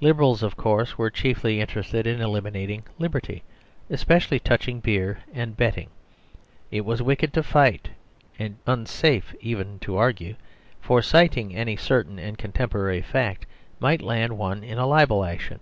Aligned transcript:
Liberals, 0.00 0.42
of 0.42 0.56
course, 0.56 0.96
were 0.96 1.10
chiefly 1.10 1.60
interested 1.60 2.06
in 2.06 2.22
eliminating 2.22 2.84
liberty, 2.98 3.42
especially 3.90 4.38
touching 4.40 4.80
beer 4.80 5.18
and 5.34 5.54
betting. 5.54 5.90
It 6.70 6.86
was 6.86 7.02
wicked 7.02 7.34
to 7.34 7.42
fight, 7.42 7.90
and 8.38 8.56
unsafe 8.66 9.34
even 9.42 9.78
to 9.80 9.98
argue; 9.98 10.34
for 10.80 11.02
citing 11.02 11.54
any 11.54 11.76
certain 11.76 12.18
and 12.18 12.38
contemporary 12.38 13.02
fact 13.02 13.44
might 13.78 14.00
land 14.00 14.38
one 14.38 14.64
in 14.64 14.78
a 14.78 14.86
libel 14.86 15.26
action. 15.26 15.60